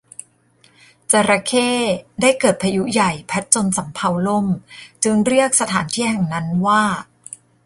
[1.11, 1.69] จระเข้
[2.21, 4.47] ได้เกิดพายุใหญ่พัดจนสำเภาล่ม
[5.03, 6.83] จึงเรียกสถานที่แห่งนั้นว่า